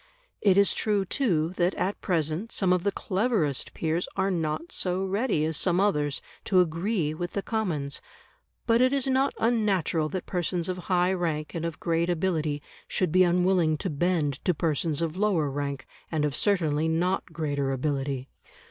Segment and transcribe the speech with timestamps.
[0.41, 5.05] It is true, too, that at present some of the cleverest peers are not so
[5.05, 8.01] ready as some others to agree with the Commons.
[8.65, 13.11] But it is not unnatural that persons of high rank and of great ability should
[13.11, 18.27] be unwilling to bend to persons of lower rank, and of certainly not greater ability.